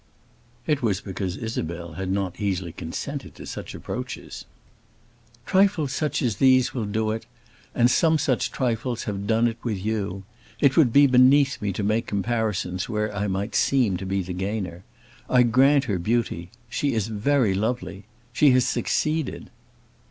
[0.65, 4.45] It was because Isabel had not easily consented to such approaches!
[5.45, 7.27] "Trifles such as these will do it;
[7.75, 10.23] and some such trifles have done it with you.
[10.59, 14.33] It would be beneath me to make comparisons where I might seem to be the
[14.33, 14.83] gainer.
[15.29, 16.49] I grant her beauty.
[16.67, 18.05] She is very lovely.
[18.33, 19.51] She has succeeded."